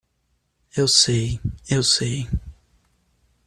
Eu 0.75 0.87
sei, 0.87 1.39
eu 1.69 1.83
sei. 1.83 2.27